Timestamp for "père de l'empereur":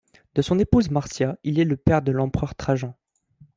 1.77-2.55